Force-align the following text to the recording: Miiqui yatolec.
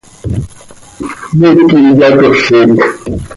Miiqui 1.39 1.79
yatolec. 1.99 2.43